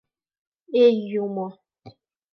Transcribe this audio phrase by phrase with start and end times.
[0.83, 1.47] Эй, юмо!..